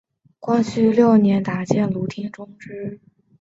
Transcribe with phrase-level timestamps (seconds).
[0.39, 2.99] 光绪六年调补打箭炉厅同知。